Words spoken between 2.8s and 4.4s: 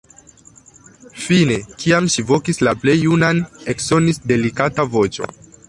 plej junan, eksonis